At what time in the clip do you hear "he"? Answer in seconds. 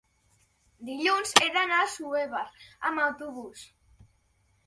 1.41-1.49